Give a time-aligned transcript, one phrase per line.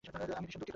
[0.03, 0.69] আমি ভীষণ দুঃখিত।